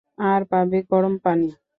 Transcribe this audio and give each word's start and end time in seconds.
আর 0.25 0.41
পাবে 0.51 0.79
গরম 0.91 1.13
পানি। 1.23 1.49